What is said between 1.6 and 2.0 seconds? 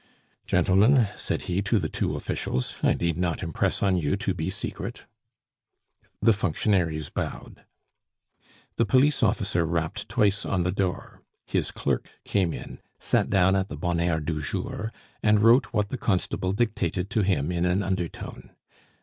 to the